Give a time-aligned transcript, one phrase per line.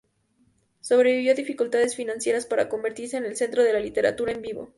[0.79, 4.67] Sobrevivió a dificultades financieras para convertirse en el centro de la literatura en vivo.